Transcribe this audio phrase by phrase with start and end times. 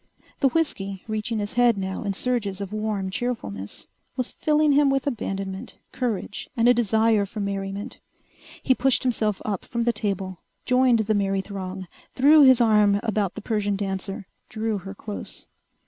[0.39, 3.85] The whiskey, reaching his head now in surges of warm cheerfulness,
[4.17, 7.99] was filling him with abandonment, courage, and a desire for merriment.
[8.63, 13.35] He pushed himself up from the table, joined the merry throng, threw his arm about
[13.35, 15.45] the Persian dancer, drew her close.